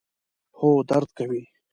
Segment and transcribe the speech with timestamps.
[0.59, 1.41] هو، درد کوي